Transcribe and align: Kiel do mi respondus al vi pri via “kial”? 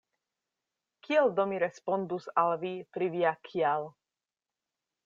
Kiel 1.07 1.29
do 1.41 1.45
mi 1.51 1.61
respondus 1.65 2.27
al 2.45 2.57
vi 2.65 2.75
pri 2.97 3.13
via 3.19 3.37
“kial”? 3.51 3.89